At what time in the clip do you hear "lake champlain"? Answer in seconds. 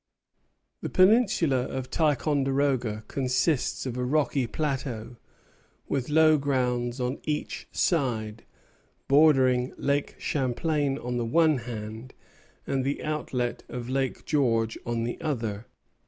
9.77-10.97